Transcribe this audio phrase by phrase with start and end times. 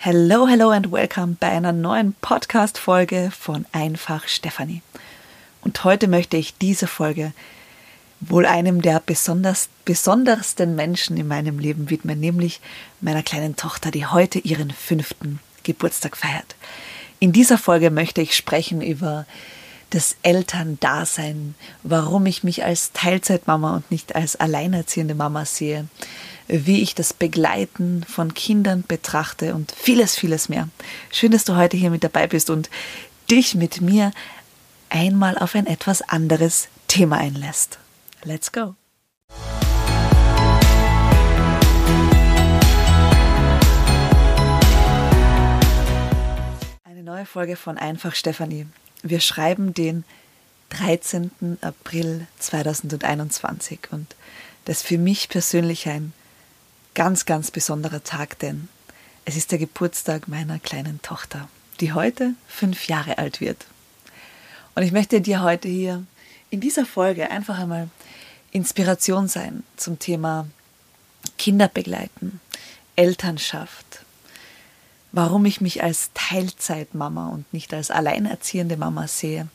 [0.00, 4.80] Hello, hello and welcome bei einer neuen Podcast-Folge von Einfach Stefanie.
[5.60, 7.32] Und heute möchte ich diese Folge
[8.20, 12.60] wohl einem der besonders, besondersten Menschen in meinem Leben widmen, nämlich
[13.00, 16.54] meiner kleinen Tochter, die heute ihren fünften Geburtstag feiert.
[17.18, 19.26] In dieser Folge möchte ich sprechen über
[19.90, 25.88] das Elterndasein, warum ich mich als Teilzeitmama und nicht als alleinerziehende Mama sehe,
[26.48, 30.68] wie ich das Begleiten von Kindern betrachte und vieles, vieles mehr.
[31.12, 32.70] Schön, dass du heute hier mit dabei bist und
[33.30, 34.12] dich mit mir
[34.88, 37.78] einmal auf ein etwas anderes Thema einlässt.
[38.24, 38.74] Let's go!
[46.84, 48.66] Eine neue Folge von Einfach Stefanie.
[49.02, 50.04] Wir schreiben den
[50.70, 51.58] 13.
[51.60, 54.16] April 2021 und
[54.64, 56.12] das ist für mich persönlich ein
[56.98, 58.68] ganz, ganz besonderer Tag, denn
[59.24, 61.48] es ist der Geburtstag meiner kleinen Tochter,
[61.78, 63.66] die heute fünf Jahre alt wird.
[64.74, 66.04] Und ich möchte dir heute hier
[66.50, 67.88] in dieser Folge einfach einmal
[68.50, 70.48] Inspiration sein zum Thema
[71.38, 72.40] Kinder begleiten,
[72.96, 74.00] Elternschaft,
[75.12, 79.46] warum ich mich als Teilzeitmama und nicht als alleinerziehende Mama sehe,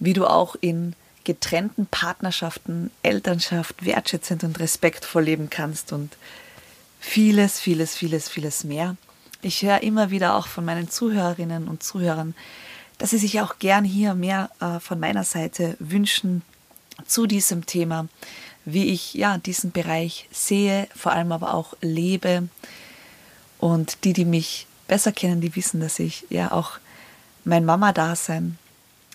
[0.00, 6.14] wie du auch in getrennten Partnerschaften Elternschaft wertschätzend und respektvoll leben kannst und
[7.04, 8.96] vieles, vieles, vieles, vieles mehr.
[9.42, 12.34] Ich höre immer wieder auch von meinen Zuhörerinnen und Zuhörern,
[12.98, 16.42] dass sie sich auch gern hier mehr äh, von meiner Seite wünschen
[17.06, 18.08] zu diesem Thema,
[18.64, 22.48] wie ich ja diesen Bereich sehe, vor allem aber auch lebe.
[23.58, 26.78] Und die, die mich besser kennen, die wissen, dass ich ja auch
[27.44, 28.58] mein Mama-Dasein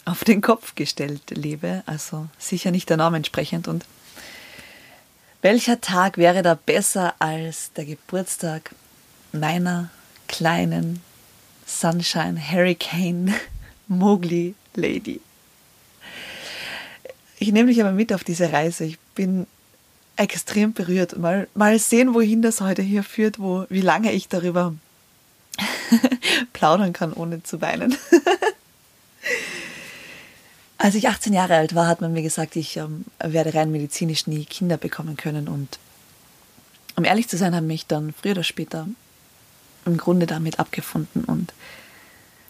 [0.05, 3.85] auf den Kopf gestellt lebe, also sicher nicht der Norm entsprechend und
[5.51, 8.69] welcher Tag wäre da besser als der Geburtstag
[9.31, 9.89] meiner
[10.27, 11.01] kleinen
[11.65, 13.33] Sunshine Hurricane
[13.87, 15.21] Mowgli Lady?
[17.39, 18.83] Ich nehme dich aber mit auf diese Reise.
[18.83, 19.47] Ich bin
[20.17, 21.17] extrem berührt.
[21.17, 24.75] Mal, mal sehen, wohin das heute hier führt, wo, wie lange ich darüber
[26.53, 27.97] plaudern kann, ohne zu weinen.
[30.81, 34.27] Als ich 18 Jahre alt war, hat man mir gesagt, ich ähm, werde rein medizinisch
[34.27, 35.49] nie Kinder bekommen können.
[35.49, 35.77] Und
[36.95, 38.87] um ehrlich zu sein, habe ich mich dann früher oder später
[39.85, 41.25] im Grunde damit abgefunden.
[41.25, 41.53] Und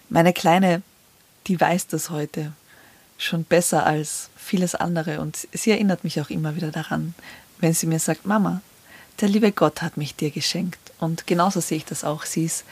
[0.09, 0.83] meine Kleine,
[1.47, 2.53] die weiß das heute
[3.17, 5.21] schon besser als vieles andere.
[5.21, 7.15] Und sie erinnert mich auch immer wieder daran,
[7.57, 8.61] wenn sie mir sagt, Mama,
[9.21, 10.91] der liebe Gott hat mich dir geschenkt.
[10.99, 12.25] Und genauso sehe ich das auch.
[12.25, 12.63] Sie ist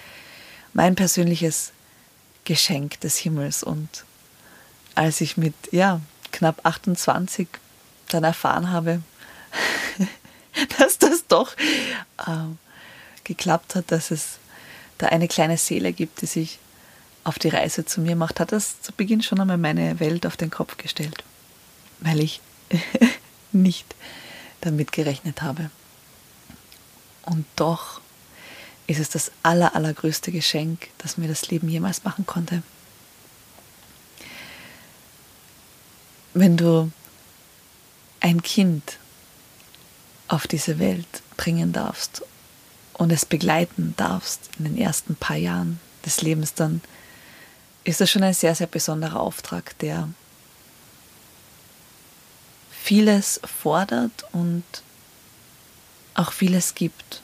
[0.73, 1.72] mein persönliches
[2.46, 3.63] Geschenk des Himmels.
[3.63, 4.06] Und
[4.97, 7.47] als ich mit ja, knapp 28
[8.09, 9.02] dann erfahren habe,
[10.80, 11.53] dass das doch
[12.18, 12.47] äh,
[13.24, 14.40] geklappt hat, dass es
[14.97, 16.58] da eine kleine Seele gibt, die sich
[17.24, 20.35] auf die Reise zu mir macht, hat das zu Beginn schon einmal meine Welt auf
[20.35, 21.24] den Kopf gestellt,
[22.00, 22.41] weil ich
[23.52, 23.94] nicht
[24.62, 25.69] damit gerechnet habe.
[27.24, 28.02] Und doch
[28.88, 32.64] ist es das aller, allergrößte Geschenk, das mir das Leben jemals machen konnte.
[36.39, 36.91] Wenn du
[38.19, 38.97] ein Kind
[40.27, 42.23] auf diese Welt bringen darfst
[42.93, 46.81] und es begleiten darfst in den ersten paar Jahren des Lebens, dann
[47.83, 50.09] ist das schon ein sehr, sehr besonderer Auftrag, der
[52.69, 54.63] vieles fordert und
[56.15, 57.21] auch vieles gibt.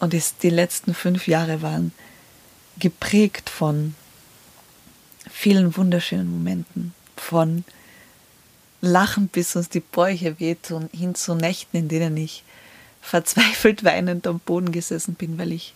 [0.00, 1.92] Und die letzten fünf Jahre waren
[2.78, 3.94] geprägt von
[5.44, 6.94] vielen wunderschönen Momenten.
[7.18, 7.64] Von
[8.80, 12.44] Lachen bis uns die Bäuche wehtun, hin zu Nächten, in denen ich
[13.02, 15.74] verzweifelt weinend am Boden gesessen bin, weil ich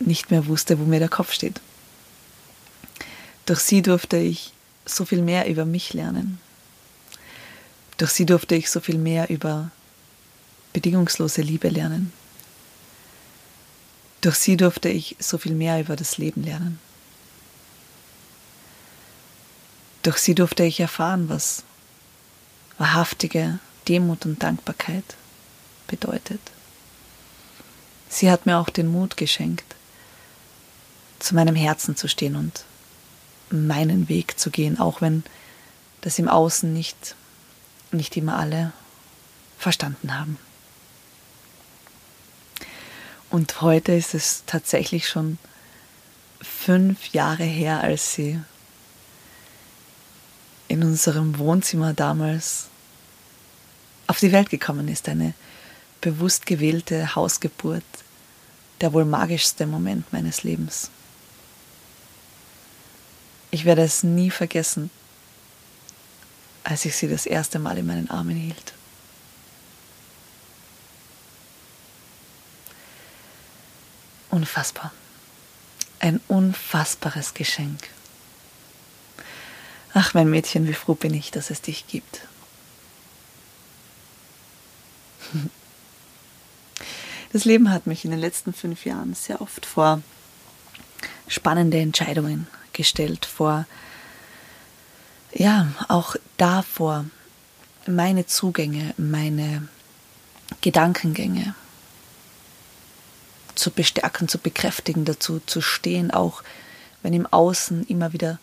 [0.00, 1.62] nicht mehr wusste, wo mir der Kopf steht.
[3.46, 4.52] Durch sie durfte ich
[4.84, 6.38] so viel mehr über mich lernen.
[7.96, 9.70] Durch sie durfte ich so viel mehr über
[10.74, 12.12] bedingungslose Liebe lernen.
[14.20, 16.78] Durch sie durfte ich so viel mehr über das Leben lernen.
[20.06, 21.64] Durch sie durfte ich erfahren, was
[22.78, 23.58] wahrhaftige
[23.88, 25.16] Demut und Dankbarkeit
[25.88, 26.38] bedeutet.
[28.08, 29.64] Sie hat mir auch den Mut geschenkt,
[31.18, 32.64] zu meinem Herzen zu stehen und
[33.50, 35.24] meinen Weg zu gehen, auch wenn
[36.02, 37.16] das im Außen nicht,
[37.90, 38.72] nicht immer alle
[39.58, 40.38] verstanden haben.
[43.28, 45.38] Und heute ist es tatsächlich schon
[46.40, 48.40] fünf Jahre her, als sie
[50.68, 52.68] in unserem Wohnzimmer damals
[54.06, 55.08] auf die Welt gekommen ist.
[55.08, 55.34] Eine
[56.00, 57.84] bewusst gewählte Hausgeburt
[58.80, 60.90] der wohl magischste Moment meines Lebens.
[63.50, 64.90] Ich werde es nie vergessen,
[66.62, 68.74] als ich sie das erste Mal in meinen Armen hielt.
[74.30, 74.92] Unfassbar.
[76.00, 77.88] Ein unfassbares Geschenk.
[79.98, 82.20] Ach, mein Mädchen, wie froh bin ich, dass es dich gibt.
[87.32, 90.00] Das Leben hat mich in den letzten fünf Jahren sehr oft vor
[91.28, 93.66] spannende Entscheidungen gestellt, vor,
[95.34, 97.04] ja, auch davor,
[97.86, 99.68] meine Zugänge, meine
[100.62, 101.54] Gedankengänge
[103.54, 106.42] zu bestärken, zu bekräftigen, dazu zu stehen, auch
[107.02, 108.38] wenn im Außen immer wieder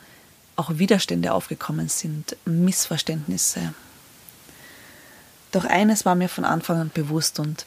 [0.56, 3.74] auch Widerstände aufgekommen sind, Missverständnisse.
[5.52, 7.66] Doch eines war mir von Anfang an bewusst und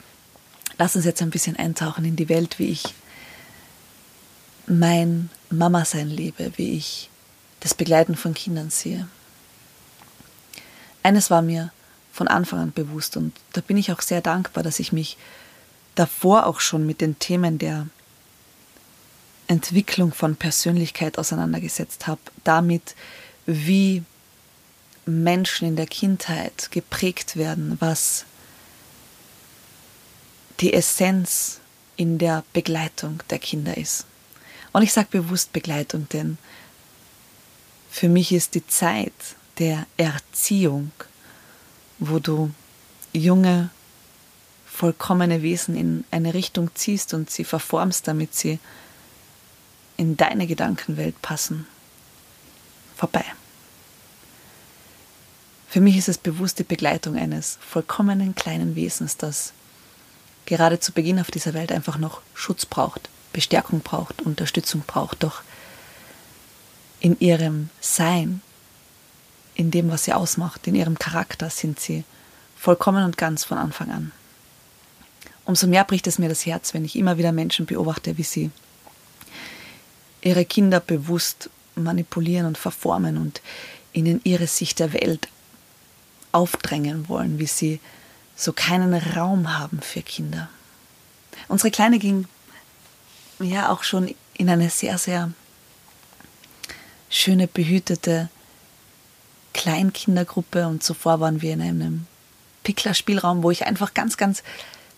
[0.78, 2.94] lass uns jetzt ein bisschen eintauchen in die Welt, wie ich
[4.66, 7.10] mein Mama-Sein lebe, wie ich
[7.60, 9.08] das Begleiten von Kindern sehe.
[11.02, 11.72] Eines war mir
[12.12, 15.16] von Anfang an bewusst und da bin ich auch sehr dankbar, dass ich mich
[15.94, 17.86] davor auch schon mit den Themen der
[19.48, 22.94] Entwicklung von Persönlichkeit auseinandergesetzt habe, damit,
[23.46, 24.02] wie
[25.06, 28.24] Menschen in der Kindheit geprägt werden, was
[30.60, 31.60] die Essenz
[31.96, 34.06] in der Begleitung der Kinder ist.
[34.72, 36.38] Und ich sage bewusst Begleitung, denn
[37.90, 39.12] für mich ist die Zeit
[39.58, 40.90] der Erziehung,
[41.98, 42.50] wo du
[43.12, 43.70] junge
[44.66, 48.58] vollkommene Wesen in eine Richtung ziehst und sie verformst, damit sie
[49.96, 51.66] in deine Gedankenwelt passen.
[52.96, 53.24] Vorbei.
[55.68, 59.52] Für mich ist es bewusst die Begleitung eines vollkommenen kleinen Wesens, das
[60.46, 65.22] gerade zu Beginn auf dieser Welt einfach noch Schutz braucht, Bestärkung braucht, Unterstützung braucht.
[65.22, 65.42] Doch
[67.00, 68.40] in ihrem Sein,
[69.54, 72.04] in dem, was sie ausmacht, in ihrem Charakter sind sie
[72.56, 74.12] vollkommen und ganz von Anfang an
[75.46, 78.50] umso mehr bricht es mir das Herz, wenn ich immer wieder Menschen beobachte, wie sie
[80.26, 83.40] ihre Kinder bewusst manipulieren und verformen und
[83.92, 85.28] ihnen ihre Sicht der Welt
[86.32, 87.80] aufdrängen wollen, wie sie
[88.34, 90.48] so keinen Raum haben für Kinder.
[91.48, 92.26] Unsere Kleine ging
[93.38, 95.30] ja auch schon in eine sehr, sehr
[97.08, 98.28] schöne, behütete
[99.54, 102.06] Kleinkindergruppe und zuvor waren wir in einem
[102.64, 104.42] Pickler-Spielraum, wo ich einfach ganz, ganz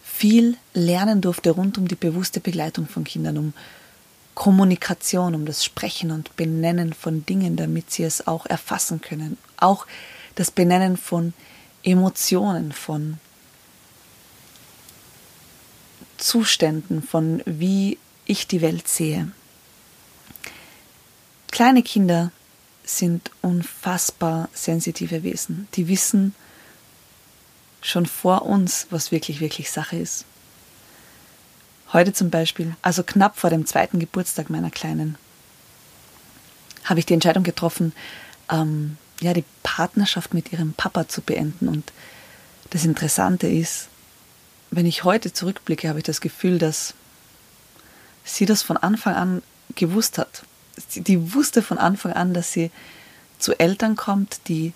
[0.02, 3.52] viel lernen durfte rund um die bewusste Begleitung von Kindern, um
[4.38, 9.37] Kommunikation, um das Sprechen und Benennen von Dingen, damit sie es auch erfassen können.
[9.56, 9.85] Auch
[10.37, 11.32] das Benennen von
[11.82, 13.19] Emotionen, von
[16.19, 19.32] Zuständen, von wie ich die Welt sehe.
[21.50, 22.31] Kleine Kinder
[22.84, 25.67] sind unfassbar sensitive Wesen.
[25.75, 26.32] Die wissen,
[27.82, 30.26] schon vor uns, was wirklich, wirklich Sache ist.
[31.93, 35.17] Heute zum Beispiel, also knapp vor dem zweiten Geburtstag meiner Kleinen,
[36.85, 37.93] habe ich die Entscheidung getroffen,
[38.50, 41.69] ähm, ja, die Partnerschaft mit ihrem Papa zu beenden.
[41.69, 41.93] Und
[42.70, 43.88] das Interessante ist,
[44.70, 46.94] wenn ich heute zurückblicke, habe ich das Gefühl, dass
[48.24, 49.43] sie das von Anfang an
[49.74, 50.43] gewusst hat.
[50.94, 52.70] Die wusste von Anfang an, dass sie
[53.39, 54.72] zu Eltern kommt, die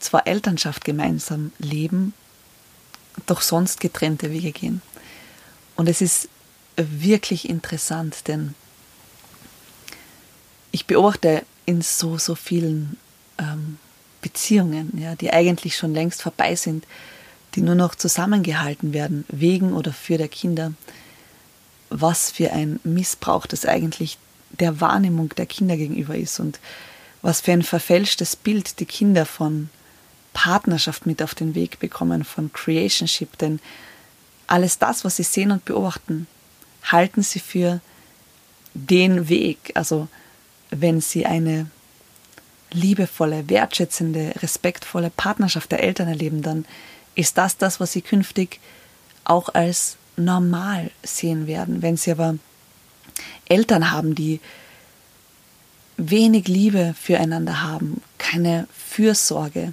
[0.00, 2.14] zwar Elternschaft gemeinsam leben,
[3.26, 4.82] doch sonst getrennte Wege gehen.
[5.76, 6.28] Und es ist
[6.76, 8.54] wirklich interessant, denn
[10.72, 12.96] ich beobachte in so, so vielen
[13.38, 13.78] ähm,
[14.20, 16.86] Beziehungen, ja, die eigentlich schon längst vorbei sind,
[17.54, 20.72] die nur noch zusammengehalten werden, wegen oder für der Kinder,
[21.88, 24.18] was für ein Missbrauch das eigentlich
[24.50, 26.60] der Wahrnehmung der Kinder gegenüber ist und
[27.22, 29.70] was für ein verfälschtes Bild die Kinder von
[30.32, 33.58] Partnerschaft mit auf den Weg bekommen, von Creationship, denn
[34.46, 36.26] alles das, was sie sehen und beobachten,
[36.84, 37.80] halten sie für
[38.74, 39.72] den Weg.
[39.74, 40.08] Also
[40.70, 41.70] wenn sie eine
[42.70, 46.64] liebevolle, wertschätzende, respektvolle Partnerschaft der Eltern erleben, dann
[47.14, 48.60] ist das das, was sie künftig
[49.24, 51.82] auch als normal sehen werden.
[51.82, 52.36] Wenn sie aber
[53.48, 54.40] Eltern haben, die
[55.96, 59.72] wenig Liebe füreinander haben, keine Fürsorge,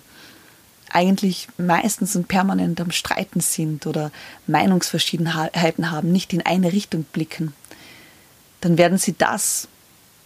[0.93, 4.11] eigentlich meistens und permanent am Streiten sind oder
[4.47, 7.53] Meinungsverschiedenheiten haben, nicht in eine Richtung blicken,
[8.61, 9.67] dann werden sie das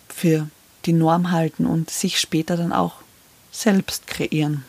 [0.09, 0.49] für
[0.85, 2.95] die Norm halten und sich später dann auch
[3.51, 4.63] selbst kreieren.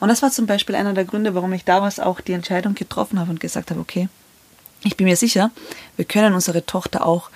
[0.00, 3.20] Und das war zum Beispiel einer der Gründe, warum ich damals auch die Entscheidung getroffen
[3.20, 4.08] habe und gesagt habe, okay,
[4.82, 5.50] ich bin mir sicher,
[5.96, 7.30] wir können unsere Tochter auch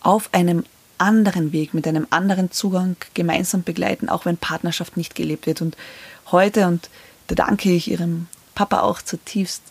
[0.00, 0.64] auf einem
[0.98, 5.62] anderen Weg, mit einem anderen Zugang gemeinsam begleiten, auch wenn Partnerschaft nicht gelebt wird.
[5.62, 5.76] Und
[6.32, 6.90] heute, und
[7.26, 9.62] da danke ich ihrem Papa auch zutiefst,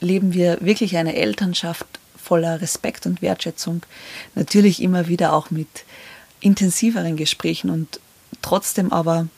[0.00, 3.82] leben wir wirklich eine Elternschaft voller Respekt und Wertschätzung.
[4.34, 5.68] Natürlich immer wieder auch mit
[6.40, 8.00] intensiveren Gesprächen und
[8.42, 9.28] trotzdem aber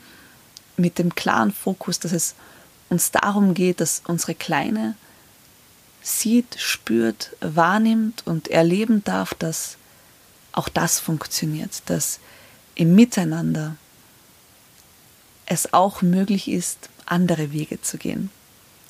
[0.76, 2.34] mit dem klaren Fokus, dass es
[2.88, 4.94] uns darum geht, dass unsere Kleine
[6.02, 9.76] sieht, spürt, wahrnimmt und erleben darf, dass
[10.52, 12.20] auch das funktioniert, dass
[12.74, 13.76] im Miteinander
[15.46, 18.30] es auch möglich ist, andere Wege zu gehen.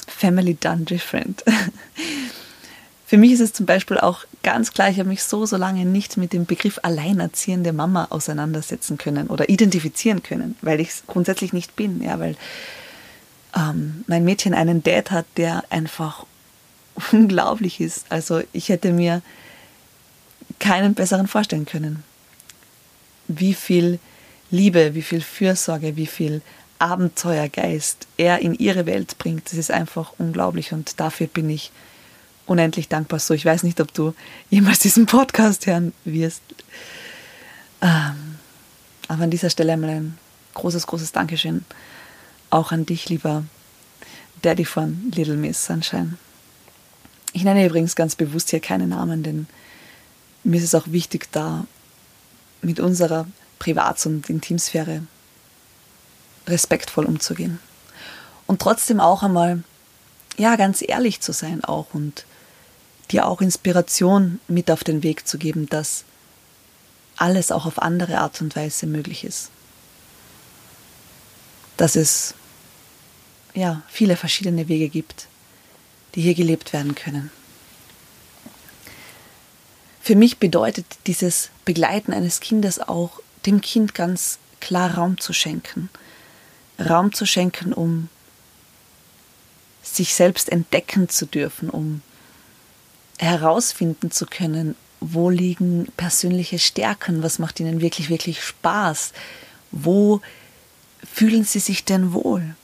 [0.06, 1.44] Family done different.
[3.06, 5.84] Für mich ist es zum Beispiel auch ganz klar, ich habe mich so, so lange
[5.84, 11.52] nicht mit dem Begriff alleinerziehende Mama auseinandersetzen können oder identifizieren können, weil ich es grundsätzlich
[11.52, 12.36] nicht bin, ja, weil
[13.56, 16.26] ähm, mein Mädchen einen Dad hat, der einfach
[17.12, 18.06] unglaublich ist.
[18.08, 19.22] Also ich hätte mir
[20.58, 22.02] keinen besseren vorstellen können.
[23.28, 24.00] Wie viel
[24.50, 26.42] Liebe, wie viel Fürsorge, wie viel
[26.78, 31.72] Abenteuergeist er in ihre Welt bringt, das ist einfach unglaublich und dafür bin ich
[32.46, 33.18] unendlich dankbar.
[33.18, 34.14] So, ich weiß nicht, ob du
[34.50, 36.42] jemals diesen Podcast hören wirst.
[37.82, 38.36] Ähm,
[39.08, 40.18] aber an dieser Stelle einmal ein
[40.54, 41.64] großes, großes Dankeschön
[42.50, 43.44] auch an dich, lieber
[44.42, 46.16] Daddy von Little Miss Sunshine.
[47.32, 49.46] Ich nenne übrigens ganz bewusst hier keine Namen, denn
[50.44, 51.66] mir ist es auch wichtig, da
[52.62, 53.26] mit unserer
[53.58, 55.02] Privats- und Intimsphäre
[56.46, 57.58] respektvoll umzugehen.
[58.46, 59.62] Und trotzdem auch einmal,
[60.36, 62.24] ja, ganz ehrlich zu sein auch und
[63.10, 66.04] dir auch Inspiration mit auf den Weg zu geben, dass
[67.16, 69.50] alles auch auf andere Art und Weise möglich ist.
[71.76, 72.34] Dass es
[73.54, 75.28] ja viele verschiedene Wege gibt,
[76.14, 77.30] die hier gelebt werden können.
[80.02, 85.88] Für mich bedeutet dieses Begleiten eines Kindes auch, dem Kind ganz klar Raum zu schenken.
[86.78, 88.08] Raum zu schenken, um
[89.82, 92.02] sich selbst entdecken zu dürfen, um
[93.18, 99.12] herausfinden zu können, wo liegen persönliche Stärken, was macht ihnen wirklich, wirklich Spaß,
[99.70, 100.20] wo
[101.04, 102.56] fühlen sie sich denn wohl.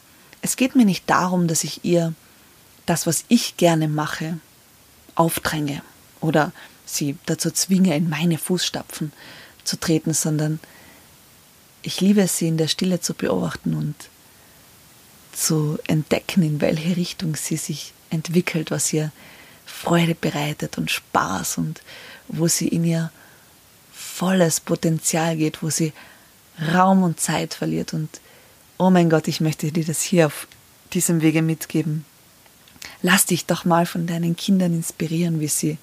[0.43, 2.15] Es geht mir nicht darum, dass ich ihr
[2.87, 4.39] das, was ich gerne mache,
[5.15, 5.83] aufdränge
[6.21, 6.53] oder
[6.85, 9.13] sie dazu zwinge, in meine Fußstapfen
[9.65, 10.61] zu treten, sondern
[11.83, 13.95] ich liebe es, sie in der Stille zu beobachten und
[15.33, 19.11] zu entdecken, in welche Richtung sie sich entwickelt, was ihr
[19.65, 21.83] Freude bereitet und Spaß und
[22.29, 23.11] wo sie in ihr
[23.93, 25.93] volles Potenzial geht, wo sie
[26.73, 27.95] Raum und Zeit verliert.
[27.95, 28.21] Und
[28.79, 30.47] oh mein Gott, ich möchte dir das hier auf
[30.93, 32.05] diesem Wege mitgeben.
[33.01, 35.79] Lass dich doch mal von deinen Kindern inspirieren, wie sie,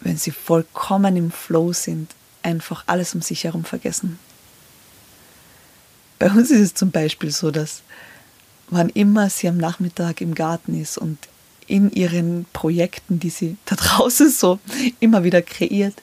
[0.00, 4.18] wenn sie vollkommen im Flow sind, einfach alles um sich herum vergessen.
[6.18, 7.82] Bei uns ist es zum Beispiel so, dass
[8.68, 11.18] wann immer sie am Nachmittag im Garten ist und
[11.66, 14.58] in ihren Projekten, die sie da draußen so
[15.00, 15.94] immer wieder kreiert,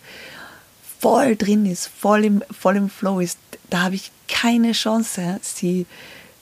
[1.00, 5.86] voll drin ist, voll im, voll im Flow ist, da habe ich keine Chance, sie,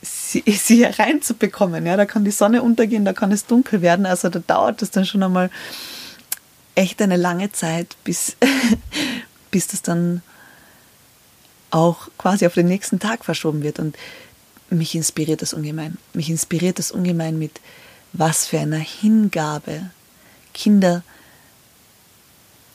[0.02, 1.86] sie, sie reinzubekommen.
[1.86, 4.06] Ja, da kann die Sonne untergehen, da kann es dunkel werden.
[4.06, 5.50] Also da dauert es dann schon einmal
[6.76, 8.36] echt eine lange Zeit, bis,
[9.52, 10.22] bis das dann
[11.72, 13.80] auch quasi auf den nächsten Tag verschoben wird.
[13.80, 13.96] Und
[14.70, 15.98] mich inspiriert das ungemein.
[16.14, 17.60] Mich inspiriert das ungemein mit
[18.14, 19.92] was für einer Hingabe
[20.54, 21.04] Kinder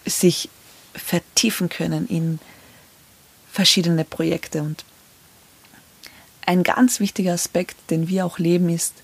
[0.06, 0.48] sich
[0.94, 2.38] vertiefen können in
[3.50, 4.62] verschiedene Projekte.
[4.62, 4.84] Und
[6.46, 8.94] ein ganz wichtiger Aspekt, den wir auch leben, ist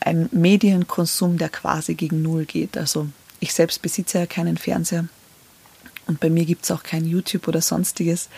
[0.00, 2.76] ein Medienkonsum, der quasi gegen Null geht.
[2.76, 3.08] Also
[3.40, 5.08] ich selbst besitze ja keinen Fernseher
[6.08, 8.28] und bei mir gibt es auch kein YouTube oder sonstiges.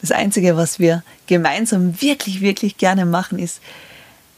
[0.00, 3.60] Das Einzige, was wir gemeinsam wirklich, wirklich gerne machen, ist,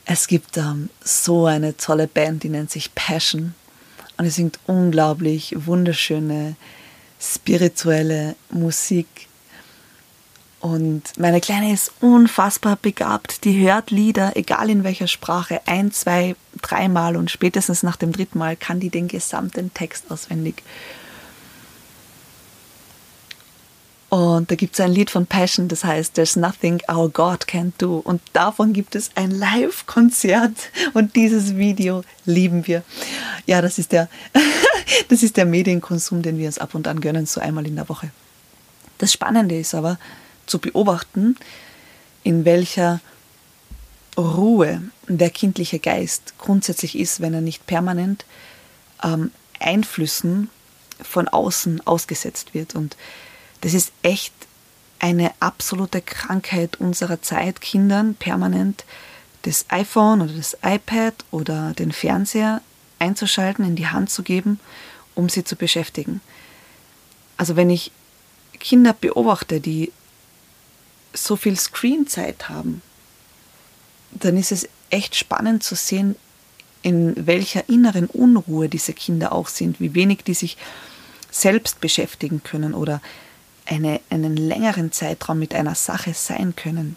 [0.07, 3.55] es gibt ähm, so eine tolle Band, die nennt sich Passion.
[4.17, 6.57] Und es singt unglaublich wunderschöne,
[7.21, 9.07] spirituelle Musik.
[10.61, 13.45] Und meine Kleine ist unfassbar begabt.
[13.45, 18.39] Die hört Lieder, egal in welcher Sprache, ein, zwei, dreimal und spätestens nach dem dritten
[18.39, 20.63] Mal kann die den gesamten Text auswendig.
[24.11, 27.73] Und da gibt es ein Lied von Passion, das heißt There's Nothing Our God Can't
[27.79, 27.99] Do.
[27.99, 30.57] Und davon gibt es ein Live-Konzert
[30.95, 32.83] und dieses Video lieben wir.
[33.47, 34.09] Ja, das ist, der,
[35.09, 37.89] das ist der Medienkonsum, den wir uns ab und an gönnen, so einmal in der
[37.89, 38.11] Woche.
[38.99, 39.97] Das Spannende ist aber
[40.47, 41.37] zu beobachten,
[42.25, 43.01] in welcher
[44.19, 48.25] Ruhe der kindliche Geist grundsätzlich ist, wenn er nicht permanent
[49.05, 50.51] ähm, Einflüssen
[51.01, 52.75] von außen ausgesetzt wird.
[52.75, 52.97] Und
[53.61, 54.33] das ist echt
[54.99, 58.85] eine absolute Krankheit unserer Zeit, Kindern permanent
[59.43, 62.61] das iPhone oder das iPad oder den Fernseher
[62.99, 64.61] einzuschalten, in die Hand zu geben,
[65.15, 66.21] um sie zu beschäftigen.
[67.39, 67.91] Also wenn ich
[68.59, 69.93] Kinder beobachte, die
[71.15, 72.83] so viel Screenzeit haben,
[74.13, 76.17] dann ist es echt spannend zu sehen,
[76.83, 80.57] in welcher inneren Unruhe diese Kinder auch sind, wie wenig die sich
[81.31, 83.01] selbst beschäftigen können oder
[83.71, 86.97] eine, einen längeren Zeitraum mit einer Sache sein können.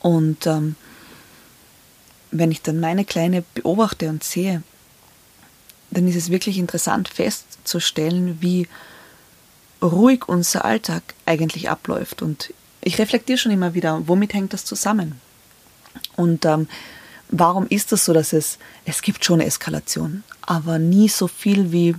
[0.00, 0.74] Und ähm,
[2.30, 4.62] wenn ich dann meine Kleine beobachte und sehe,
[5.90, 8.68] dann ist es wirklich interessant festzustellen, wie
[9.80, 12.22] ruhig unser Alltag eigentlich abläuft.
[12.22, 15.20] Und ich reflektiere schon immer wieder, womit hängt das zusammen?
[16.16, 16.68] Und ähm,
[17.30, 21.94] warum ist das so, dass es, es gibt schon Eskalation, aber nie so viel, wie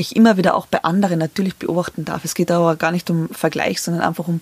[0.00, 2.24] ich immer wieder auch bei anderen natürlich beobachten darf.
[2.24, 4.40] Es geht aber gar nicht um Vergleich, sondern einfach um,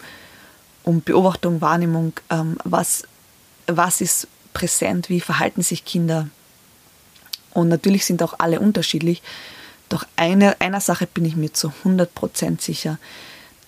[0.85, 3.05] um Beobachtung, Wahrnehmung, ähm, was,
[3.67, 6.29] was ist präsent, wie verhalten sich Kinder.
[7.55, 9.23] Und natürlich sind auch alle unterschiedlich.
[9.89, 12.99] Doch eine, einer Sache bin ich mir zu 100% sicher.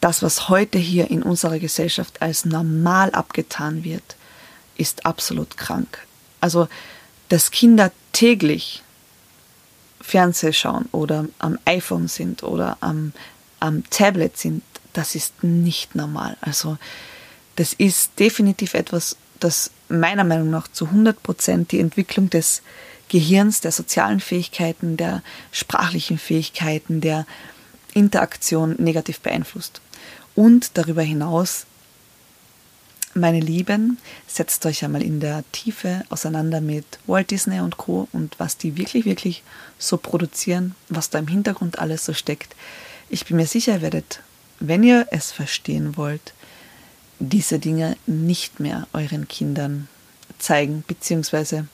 [0.00, 4.16] Das, was heute hier in unserer Gesellschaft als normal abgetan wird,
[4.76, 6.06] ist absolut krank.
[6.40, 6.68] Also,
[7.28, 8.82] dass Kinder täglich
[10.10, 13.12] Fernseh schauen oder am iPhone sind oder am,
[13.60, 16.36] am Tablet sind, das ist nicht normal.
[16.40, 16.78] Also,
[17.54, 22.62] das ist definitiv etwas, das meiner Meinung nach zu 100 Prozent die Entwicklung des
[23.08, 27.24] Gehirns, der sozialen Fähigkeiten, der sprachlichen Fähigkeiten, der
[27.94, 29.80] Interaktion negativ beeinflusst.
[30.34, 31.66] Und darüber hinaus
[33.14, 38.08] meine Lieben, setzt euch einmal in der Tiefe auseinander mit Walt Disney und Co.
[38.12, 39.42] und was die wirklich, wirklich
[39.78, 42.54] so produzieren, was da im Hintergrund alles so steckt.
[43.08, 44.20] Ich bin mir sicher, ihr werdet,
[44.60, 46.34] wenn ihr es verstehen wollt,
[47.18, 49.88] diese Dinge nicht mehr euren Kindern
[50.38, 51.66] zeigen, beziehungsweise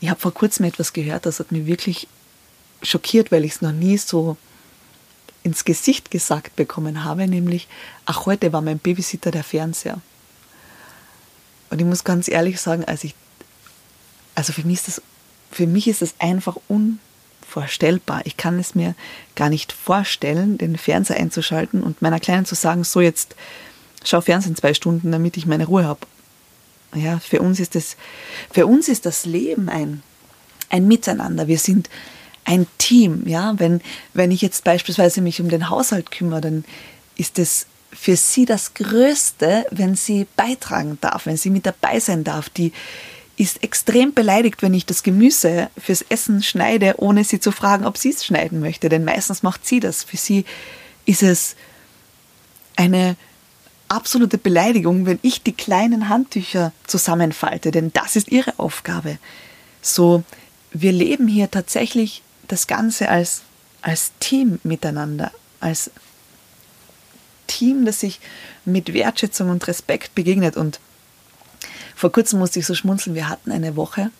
[0.00, 2.08] ich habe vor kurzem etwas gehört, das hat mich wirklich
[2.82, 4.36] schockiert, weil ich es noch nie so
[5.42, 7.68] ins Gesicht gesagt bekommen habe, nämlich,
[8.06, 10.00] ach, heute war mein Babysitter der Fernseher.
[11.72, 13.14] Und ich muss ganz ehrlich sagen, als ich,
[14.34, 15.02] also für mich ist das,
[15.50, 18.20] für mich ist das einfach unvorstellbar.
[18.24, 18.94] Ich kann es mir
[19.36, 23.36] gar nicht vorstellen, den Fernseher einzuschalten und meiner Kleinen zu sagen, so jetzt
[24.04, 26.00] schau Fernsehen zwei Stunden, damit ich meine Ruhe habe.
[26.94, 27.96] Ja, für uns ist das,
[28.50, 30.02] für uns ist das Leben ein,
[30.68, 31.48] ein Miteinander.
[31.48, 31.88] Wir sind
[32.44, 33.54] ein Team, ja.
[33.56, 33.80] Wenn,
[34.12, 36.64] wenn ich jetzt beispielsweise mich um den Haushalt kümmere, dann
[37.16, 42.24] ist es für sie das Größte, wenn sie beitragen darf, wenn sie mit dabei sein
[42.24, 42.48] darf.
[42.48, 42.72] Die
[43.36, 47.98] ist extrem beleidigt, wenn ich das Gemüse fürs Essen schneide, ohne sie zu fragen, ob
[47.98, 48.88] sie es schneiden möchte.
[48.88, 50.04] Denn meistens macht sie das.
[50.04, 50.44] Für sie
[51.04, 51.56] ist es
[52.76, 53.16] eine
[53.88, 59.18] absolute Beleidigung, wenn ich die kleinen Handtücher zusammenfalte, denn das ist ihre Aufgabe.
[59.82, 60.24] So,
[60.72, 63.42] wir leben hier tatsächlich das Ganze als,
[63.82, 65.90] als Team miteinander, als
[67.52, 68.20] Team, das sich
[68.64, 70.56] mit Wertschätzung und Respekt begegnet.
[70.56, 70.80] Und
[71.94, 74.10] vor kurzem musste ich so schmunzeln, wir hatten eine Woche,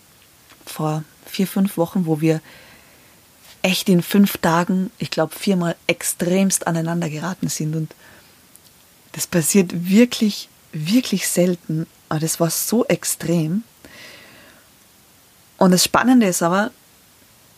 [0.65, 2.41] vor vier, fünf Wochen, wo wir
[3.61, 7.75] echt in fünf Tagen, ich glaube, viermal extremst aneinander geraten sind.
[7.75, 7.95] Und
[9.13, 11.87] das passiert wirklich, wirklich selten.
[12.09, 13.63] Aber das war so extrem.
[15.57, 16.71] Und das Spannende ist aber,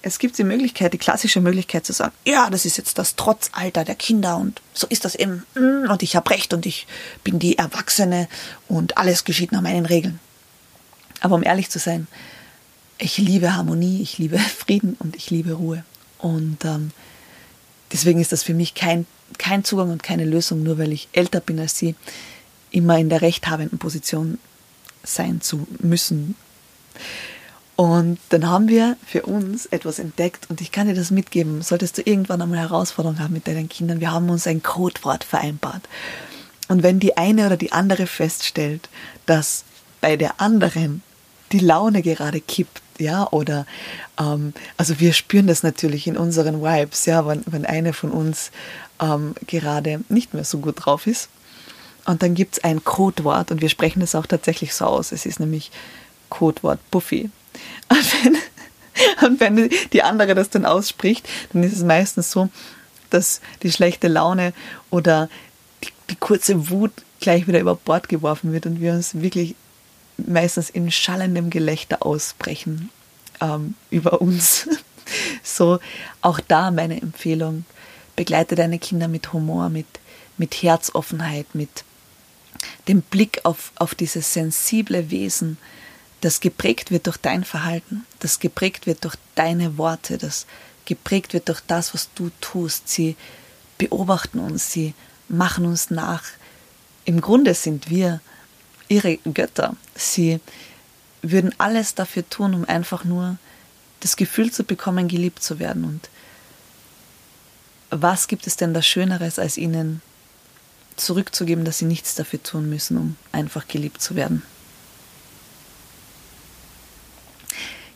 [0.06, 3.84] es gibt die Möglichkeit, die klassische Möglichkeit zu sagen, ja, das ist jetzt das Trotzalter
[3.84, 6.86] der Kinder und so ist das eben mm, und ich habe recht und ich
[7.24, 8.28] bin die Erwachsene
[8.68, 10.20] und alles geschieht nach meinen Regeln.
[11.22, 12.06] Aber um ehrlich zu sein,
[13.00, 15.84] ich liebe Harmonie, ich liebe Frieden und ich liebe Ruhe.
[16.20, 16.92] Und ähm,
[17.92, 19.08] deswegen ist das für mich kein,
[19.40, 21.96] kein Zugang und keine Lösung, nur weil ich älter bin als sie,
[22.70, 24.38] immer in der rechthabenden Position
[25.04, 26.36] sein zu müssen.
[27.76, 31.62] Und dann haben wir für uns etwas entdeckt und ich kann dir das mitgeben.
[31.62, 35.82] Solltest du irgendwann einmal Herausforderungen haben mit deinen Kindern, wir haben uns ein Codewort vereinbart.
[36.68, 38.90] Und wenn die eine oder die andere feststellt,
[39.26, 39.66] dass
[40.02, 41.04] bei der anderen
[41.52, 43.66] die Laune gerade kippt, ja, oder
[44.18, 48.52] ähm, also wir spüren das natürlich in unseren Vibes, ja, wenn, wenn eine von uns
[49.02, 51.30] ähm, gerade nicht mehr so gut drauf ist.
[52.06, 55.12] Und dann gibt es ein Codewort und wir sprechen das auch tatsächlich so aus.
[55.12, 55.72] Es ist nämlich
[56.30, 57.30] Codewort Buffy.
[57.90, 58.38] Und wenn,
[59.28, 62.50] und wenn die andere das dann ausspricht, dann ist es meistens so,
[63.10, 64.54] dass die schlechte Laune
[64.90, 65.30] oder
[65.84, 69.56] die, die kurze Wut gleich wieder über Bord geworfen wird und wir uns wirklich
[70.18, 72.90] meistens in schallendem Gelächter ausbrechen
[73.42, 74.68] ähm, über uns.
[75.44, 75.80] so,
[76.22, 77.66] auch da meine Empfehlung,
[78.16, 79.88] begleite deine Kinder mit Humor, mit,
[80.38, 81.84] mit Herzoffenheit, mit
[82.88, 85.58] dem Blick auf, auf dieses sensible Wesen,
[86.26, 90.48] das geprägt wird durch dein Verhalten, das geprägt wird durch deine Worte, das
[90.86, 92.90] geprägt wird durch das, was du tust.
[92.90, 93.16] Sie
[93.78, 94.96] beobachten uns, sie
[95.28, 96.24] machen uns nach.
[97.04, 98.22] Im Grunde sind wir
[98.88, 99.76] ihre Götter.
[99.94, 100.40] Sie
[101.22, 103.38] würden alles dafür tun, um einfach nur
[104.00, 105.86] das Gefühl zu bekommen, geliebt zu werden.
[105.86, 106.10] Und
[107.92, 110.02] was gibt es denn da Schöneres, als ihnen
[110.96, 114.42] zurückzugeben, dass sie nichts dafür tun müssen, um einfach geliebt zu werden?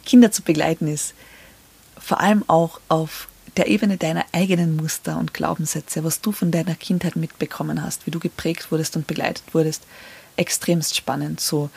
[0.10, 1.14] Kinder zu begleiten ist
[2.00, 6.74] vor allem auch auf der Ebene deiner eigenen Muster und Glaubenssätze, was du von deiner
[6.74, 9.84] Kindheit mitbekommen hast, wie du geprägt wurdest und begleitet wurdest,
[10.36, 11.40] extremst spannend.
[11.40, 11.70] So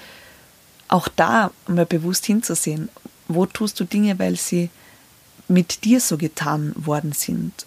[0.88, 2.88] auch da mal bewusst hinzusehen,
[3.29, 4.71] wo tust du Dinge, weil sie
[5.49, 7.66] mit dir so getan worden sind?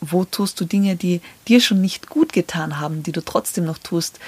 [0.00, 3.78] Wo tust du Dinge, die dir schon nicht gut getan haben, die du trotzdem noch
[3.78, 4.18] tust,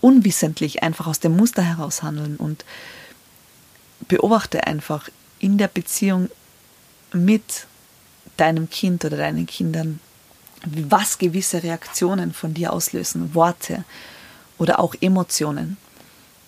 [0.00, 2.64] unwissentlich einfach aus dem Muster heraus handeln und
[4.10, 6.28] beobachte einfach in der Beziehung
[7.12, 7.66] mit
[8.36, 10.00] deinem Kind oder deinen Kindern,
[10.64, 13.84] was gewisse Reaktionen von dir auslösen, Worte
[14.58, 15.76] oder auch Emotionen.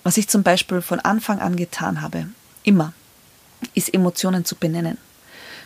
[0.02, 2.26] Was ich zum Beispiel von Anfang an getan habe,
[2.64, 2.92] immer,
[3.74, 4.98] ist Emotionen zu benennen.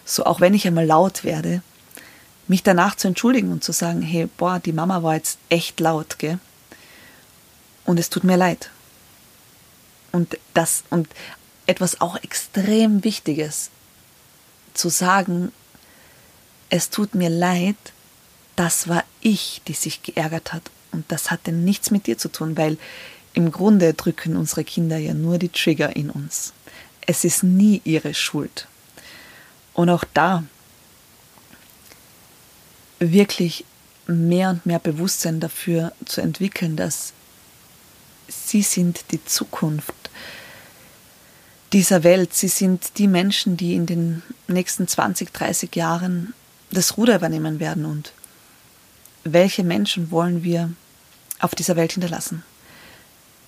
[0.04, 1.62] So auch wenn ich einmal laut werde,
[2.46, 6.18] mich danach zu entschuldigen und zu sagen, hey, boah, die Mama war jetzt echt laut,
[6.18, 6.38] gell?
[7.86, 8.70] Und es tut mir leid.
[10.12, 11.08] Und das, und
[11.66, 13.70] etwas auch extrem Wichtiges,
[14.74, 15.52] zu sagen,
[16.68, 17.76] es tut mir leid,
[18.56, 20.70] das war ich, die sich geärgert hat.
[20.92, 22.78] Und das hatte nichts mit dir zu tun, weil
[23.34, 26.52] im Grunde drücken unsere Kinder ja nur die Trigger in uns.
[27.02, 28.66] Es ist nie ihre Schuld.
[29.74, 30.44] Und auch da
[32.98, 33.64] wirklich
[34.06, 37.12] mehr und mehr Bewusstsein dafür zu entwickeln, dass
[38.28, 40.05] sie sind die Zukunft
[41.72, 42.34] dieser Welt.
[42.34, 46.34] Sie sind die Menschen, die in den nächsten 20, 30 Jahren
[46.70, 47.84] das Ruder übernehmen werden.
[47.84, 48.12] Und
[49.24, 50.72] welche Menschen wollen wir
[51.40, 52.44] auf dieser Welt hinterlassen?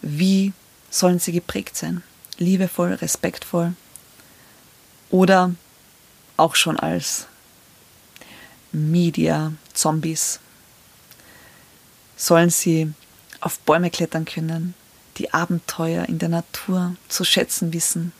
[0.03, 0.53] Wie
[0.91, 2.03] sollen sie geprägt sein?
[2.39, 3.73] Liebevoll, respektvoll
[5.11, 5.55] oder
[6.37, 7.27] auch schon als
[8.73, 10.41] Media-Zombies?
[12.17, 12.93] Sollen sie
[13.41, 14.75] auf Bäume klettern können,
[15.19, 18.13] die Abenteuer in der Natur zu schätzen wissen?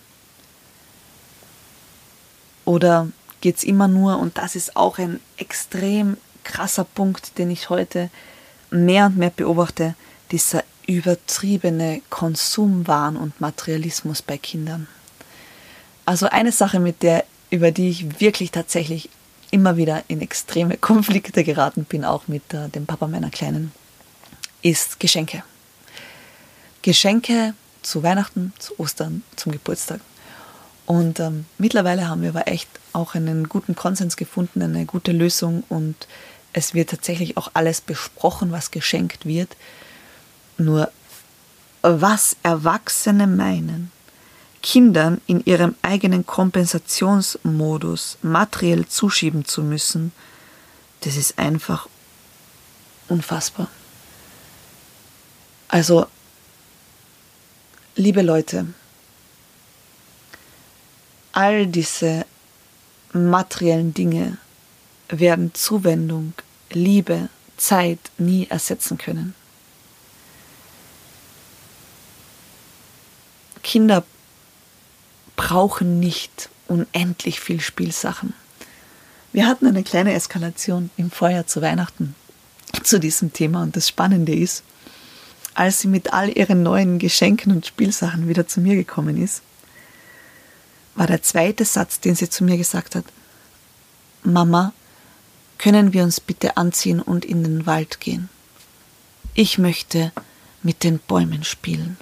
[2.65, 3.09] Oder
[3.41, 8.11] geht es immer nur, und das ist auch ein extrem krasser Punkt, den ich heute
[8.71, 9.95] mehr und mehr beobachte,
[10.31, 14.87] dieser übertriebene Konsumwahn und Materialismus bei Kindern.
[16.05, 19.11] Also eine Sache, mit der, über die ich wirklich tatsächlich
[19.51, 23.73] immer wieder in extreme Konflikte geraten bin, auch mit äh, dem Papa meiner Kleinen,
[24.63, 25.43] ist Geschenke.
[26.83, 30.01] Geschenke zu Weihnachten, zu Ostern, zum Geburtstag.
[30.87, 35.65] Und ähm, mittlerweile haben wir aber echt auch einen guten Konsens gefunden, eine gute Lösung
[35.69, 35.95] und
[36.53, 39.57] es wird tatsächlich auch alles besprochen, was geschenkt wird.
[40.57, 40.91] Nur
[41.83, 43.93] was Erwachsene meinen,
[44.63, 50.13] Kindern in ihrem eigenen Kompensationsmodus materiell zuschieben zu müssen,
[51.03, 51.89] das ist einfach
[53.09, 53.69] unfassbar.
[55.69, 56.07] Also
[58.01, 58.65] Liebe Leute,
[61.33, 62.27] all diese
[63.13, 64.39] materiellen Dinge
[65.09, 66.33] werden Zuwendung,
[66.71, 69.35] Liebe, Zeit nie ersetzen können.
[73.65, 74.05] Kinder
[75.35, 78.33] brauchen nicht unendlich viel Spielsachen.
[79.33, 82.15] Wir hatten eine kleine Eskalation im Vorjahr zu Weihnachten
[82.85, 84.63] zu diesem Thema und das Spannende ist,
[85.59, 89.43] als sie mit all ihren neuen Geschenken und Spielsachen wieder zu mir gekommen ist,
[90.95, 93.05] war der zweite Satz, den sie zu mir gesagt hat,
[94.23, 94.73] Mama,
[95.59, 98.29] können wir uns bitte anziehen und in den Wald gehen?
[99.35, 100.13] Ich möchte
[100.63, 101.97] mit den Bäumen spielen.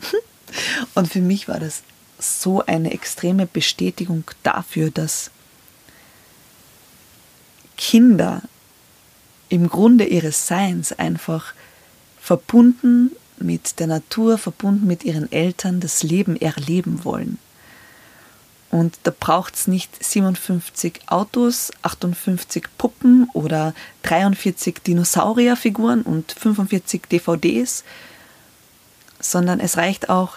[0.94, 1.82] Und für mich war das
[2.18, 5.30] so eine extreme Bestätigung dafür, dass
[7.76, 8.42] Kinder
[9.48, 11.54] im Grunde ihres Seins einfach
[12.28, 17.38] verbunden mit der Natur, verbunden mit ihren Eltern das Leben erleben wollen.
[18.70, 27.82] Und da braucht es nicht 57 Autos, 58 Puppen oder 43 Dinosaurierfiguren und 45 DVDs,
[29.18, 30.36] sondern es reicht auch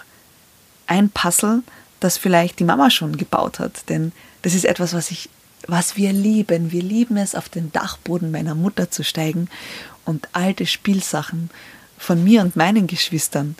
[0.86, 1.62] ein Puzzle,
[2.00, 3.90] das vielleicht die Mama schon gebaut hat.
[3.90, 5.28] Denn das ist etwas, was ich,
[5.68, 6.72] was wir lieben.
[6.72, 9.50] Wir lieben es, auf den Dachboden meiner Mutter zu steigen
[10.06, 11.50] und alte Spielsachen
[12.02, 13.54] von mir und meinen Geschwistern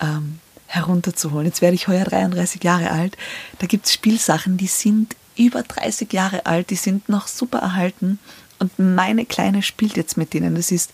[0.00, 1.46] ähm, herunterzuholen.
[1.46, 3.16] Jetzt werde ich heuer 33 Jahre alt.
[3.58, 8.18] Da gibt es Spielsachen, die sind über 30 Jahre alt, die sind noch super erhalten.
[8.58, 10.54] Und meine Kleine spielt jetzt mit denen.
[10.54, 10.92] Das ist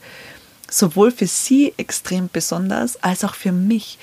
[0.71, 3.99] sowohl für sie extrem besonders, als auch für mich.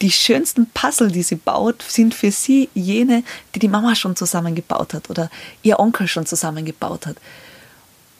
[0.00, 3.22] Die schönsten Puzzle, die sie baut, sind für sie jene,
[3.54, 5.30] die die Mama schon zusammengebaut hat oder
[5.62, 7.16] ihr Onkel schon zusammengebaut hat.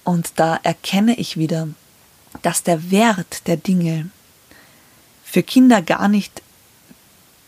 [0.04, 1.68] Und da erkenne ich wieder,
[2.40, 4.10] dass der Wert der Dinge
[5.24, 6.42] für Kinder gar nicht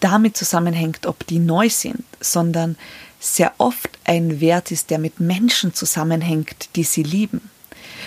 [0.01, 2.77] damit zusammenhängt, ob die neu sind, sondern
[3.21, 7.51] sehr oft ein Wert ist, der mit Menschen zusammenhängt, die sie lieben.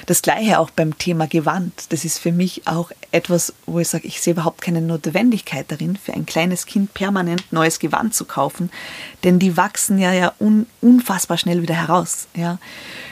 [0.06, 1.92] Das gleiche auch beim Thema Gewand.
[1.92, 5.98] Das ist für mich auch etwas, wo ich sage, ich sehe überhaupt keine Notwendigkeit darin,
[5.98, 8.70] für ein kleines Kind permanent neues Gewand zu kaufen,
[9.24, 12.28] denn die wachsen ja, ja un, unfassbar schnell wieder heraus.
[12.36, 12.60] Ja.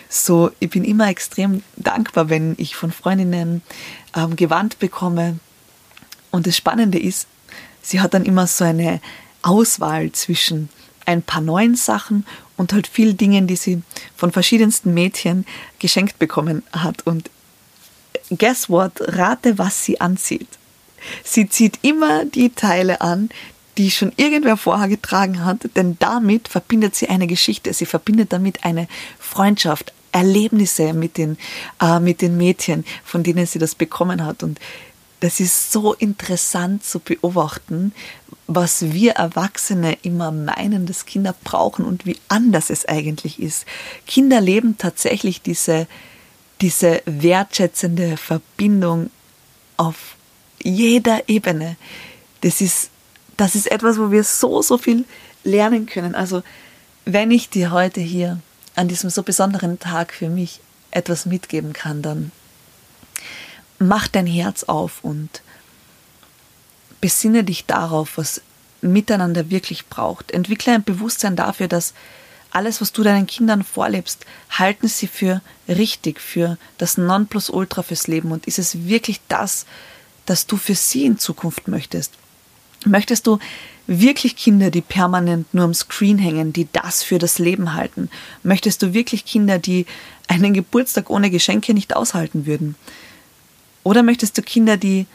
[0.10, 3.62] So, ich bin immer extrem dankbar, wenn ich von Freundinnen
[4.16, 5.40] ähm, Gewand bekomme.
[6.32, 7.28] Und das Spannende ist,
[7.82, 9.02] sie hat dann immer so eine
[9.42, 10.70] Auswahl zwischen
[11.06, 12.26] ein paar neuen Sachen
[12.58, 13.82] und halt viel Dingen, die sie
[14.16, 15.46] von verschiedensten Mädchen
[15.80, 17.06] geschenkt bekommen hat.
[17.06, 17.30] Und
[18.38, 18.94] guess what?
[19.00, 20.48] Rate, was sie anzieht.
[21.24, 23.30] Sie zieht immer die Teile an,
[23.78, 28.64] die schon irgendwer vorher getragen hat, denn damit verbindet sie eine Geschichte, sie verbindet damit
[28.64, 28.88] eine
[29.20, 31.38] Freundschaft, Erlebnisse mit den,
[31.82, 34.44] äh, mit den Mädchen, von denen sie das bekommen hat.
[34.44, 34.60] Und
[35.20, 37.94] das ist so interessant zu beobachten,
[38.48, 43.66] was wir Erwachsene immer meinen, dass Kinder brauchen und wie anders es eigentlich ist.
[44.06, 45.88] Kinder leben tatsächlich diese,
[46.62, 49.10] diese wertschätzende Verbindung
[49.78, 50.16] auf
[50.62, 51.76] jeder Ebene.
[52.42, 52.90] Das ist,
[53.38, 55.06] das ist etwas, wo wir so, so viel
[55.44, 56.16] lernen können.
[56.16, 56.44] Also,
[57.06, 58.40] wenn ich dir heute hier
[58.76, 60.60] an diesem so besonderen Tag für mich
[60.92, 62.32] etwas mitgeben kann, dann
[63.80, 65.42] mach dein Herz auf und
[67.02, 68.42] besinne dich darauf, was
[68.82, 70.32] miteinander wirklich braucht.
[70.32, 71.94] Entwickle ein Bewusstsein dafür, dass
[72.52, 78.32] alles, was du deinen Kindern vorlebst, halten sie für richtig, für das Nonplusultra fürs Leben.
[78.32, 79.66] Und ist es wirklich das,
[80.26, 82.14] das du für sie in Zukunft möchtest?
[82.86, 83.40] Möchtest du
[83.88, 88.10] wirklich Kinder, die permanent nur am Screen hängen, die das für das Leben halten?
[88.42, 89.86] Möchtest du wirklich Kinder, die
[90.28, 92.76] einen Geburtstag ohne Geschenke nicht aushalten würden?
[93.86, 95.06] Oder möchtest du Kinder, die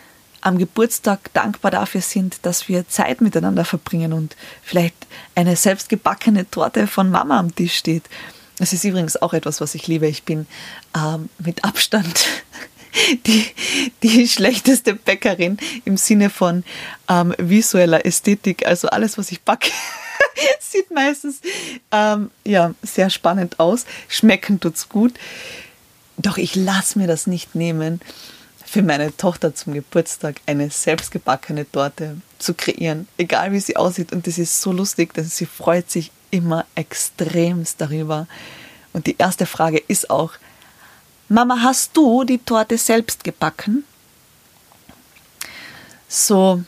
[0.43, 4.95] am Geburtstag dankbar dafür sind, dass wir Zeit miteinander verbringen und vielleicht
[5.35, 8.05] eine selbstgebackene Torte von Mama am Tisch steht?
[8.59, 10.07] Das ist übrigens auch etwas, was ich liebe.
[10.07, 10.47] Ich bin
[10.97, 12.27] ähm, mit Abstand
[13.27, 13.45] die,
[14.05, 16.63] die schlechteste Bäckerin im Sinne von
[17.09, 18.65] ähm, visueller Ästhetik.
[18.67, 19.73] Also alles, was ich backe,
[20.61, 21.41] sieht meistens
[21.91, 23.85] ähm, ja, sehr spannend aus.
[24.07, 25.15] Schmecken tut's gut.
[26.19, 28.01] Doch ich lasse mir das nicht nehmen,
[28.71, 34.13] für meine Tochter zum Geburtstag eine selbstgebackene Torte zu kreieren, egal wie sie aussieht.
[34.13, 38.29] Und das ist so lustig, denn sie freut sich immer extremst darüber.
[38.93, 40.35] Und die erste Frage ist auch,
[41.29, 43.83] Mama, hast du die Torte selbst gebacken?
[46.07, 46.63] So,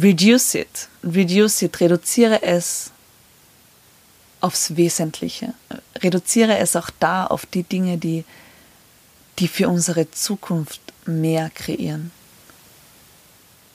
[0.00, 2.92] reduce it, reduce it, reduziere es
[4.40, 5.54] aufs Wesentliche.
[5.96, 8.24] Reduziere es auch da auf die Dinge, die,
[9.40, 12.10] die für unsere Zukunft mehr kreieren.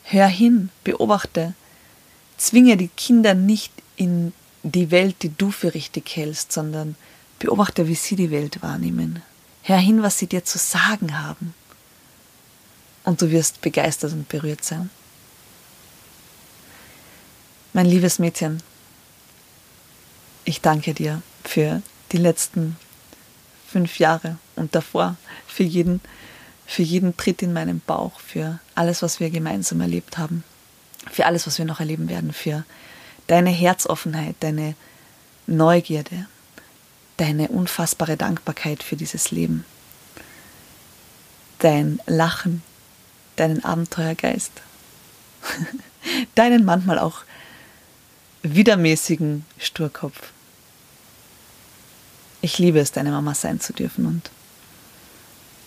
[0.03, 1.53] Hör hin, beobachte,
[2.37, 6.95] zwinge die Kinder nicht in die Welt, die du für richtig hältst, sondern
[7.39, 9.21] beobachte, wie sie die Welt wahrnehmen.
[9.63, 11.53] Hör hin, was sie dir zu sagen haben.
[13.03, 14.89] Und du wirst begeistert und berührt sein.
[17.73, 18.61] Mein liebes Mädchen,
[20.43, 22.75] ich danke dir für die letzten
[23.67, 25.15] fünf Jahre und davor,
[25.47, 26.01] für jeden
[26.71, 30.45] für jeden Tritt in meinen Bauch, für alles, was wir gemeinsam erlebt haben,
[31.11, 32.63] für alles, was wir noch erleben werden, für
[33.27, 34.75] deine Herzoffenheit, deine
[35.47, 36.27] Neugierde,
[37.17, 39.65] deine unfassbare Dankbarkeit für dieses Leben,
[41.59, 42.63] dein Lachen,
[43.35, 44.53] deinen Abenteuergeist,
[46.35, 47.23] deinen manchmal auch
[48.43, 50.31] widermäßigen Sturkopf.
[52.39, 54.31] Ich liebe es, deine Mama sein zu dürfen und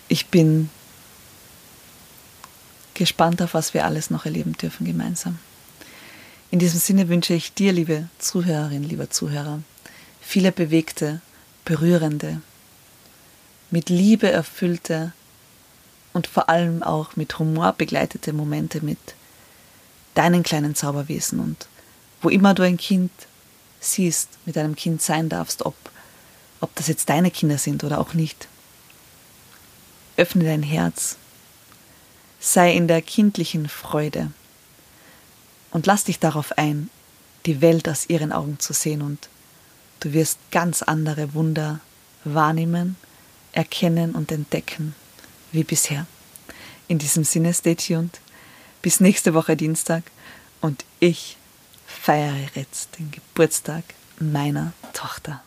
[0.07, 0.71] ich bin
[2.95, 5.37] gespannt auf, was wir alles noch erleben dürfen gemeinsam.
[6.49, 9.59] In diesem Sinne wünsche ich dir, liebe Zuhörerin, lieber Zuhörer,
[10.21, 11.21] viele bewegte,
[11.65, 12.41] berührende,
[13.71, 15.11] mit Liebe erfüllte
[16.13, 18.97] und vor allem auch mit Humor begleitete Momente mit
[20.13, 21.67] deinen kleinen Zauberwesen und
[22.21, 23.11] wo immer du ein Kind
[23.81, 25.75] siehst, mit einem Kind sein darfst, ob,
[26.61, 28.47] ob das jetzt deine Kinder sind oder auch nicht.
[30.17, 31.17] Öffne dein Herz,
[32.39, 34.31] sei in der kindlichen Freude
[35.71, 36.89] und lass dich darauf ein,
[37.45, 39.29] die Welt aus ihren Augen zu sehen und
[39.99, 41.79] du wirst ganz andere Wunder
[42.23, 42.95] wahrnehmen,
[43.51, 44.95] erkennen und entdecken
[45.51, 46.05] wie bisher.
[46.87, 48.19] In diesem Sinne, stay tuned.
[48.81, 50.03] Bis nächste Woche Dienstag
[50.61, 51.37] und ich
[51.87, 53.83] feiere jetzt den Geburtstag
[54.19, 55.43] meiner Tochter.